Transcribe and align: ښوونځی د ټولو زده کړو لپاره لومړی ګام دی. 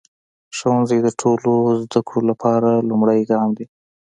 ښوونځی 0.57 0.99
د 1.03 1.07
ټولو 1.21 1.51
زده 1.81 1.99
کړو 2.07 2.19
لپاره 2.29 2.69
لومړی 2.89 3.19
ګام 3.31 3.49
دی. 3.57 3.65